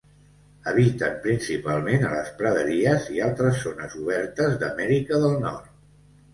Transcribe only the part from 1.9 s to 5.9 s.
a les praderies i altres zones obertes d'Amèrica del Nord.